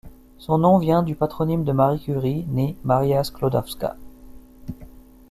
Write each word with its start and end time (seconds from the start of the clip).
Son 0.39 0.57
nom 0.57 0.79
vient 0.79 1.03
du 1.03 1.13
patronyme 1.15 1.63
de 1.63 1.71
Marie 1.73 1.99
Curie, 1.99 2.47
née 2.49 2.75
Maria 2.83 3.23
Sklodowska. 3.23 3.97